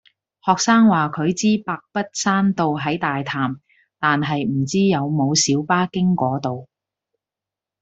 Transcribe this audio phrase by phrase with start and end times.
[0.43, 3.61] 學生話佢知白筆山道係喺大潭，
[3.99, 6.67] 但係唔知有冇小巴經嗰度